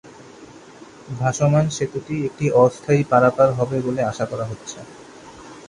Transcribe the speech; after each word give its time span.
ভাসমান 1.19 1.65
সেতুটি 1.77 2.15
একটি 2.27 2.45
অস্থায়ী 2.63 3.01
পারাপার 3.11 3.49
হবে 3.51 3.77
বলে 3.81 4.01
আশা 4.03 4.25
করা 4.25 4.45
হচ্ছে। 4.45 4.77